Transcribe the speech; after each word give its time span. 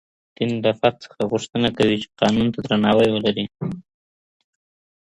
دین 0.35 0.51
له 0.65 0.71
فرد 0.79 0.95
څخه 1.03 1.19
غوښتنه 1.31 1.67
کوي 1.77 1.95
چي 2.01 2.07
قانون 2.21 2.47
ته 2.53 2.59
درناوی 2.65 3.09
ولري. 3.11 3.45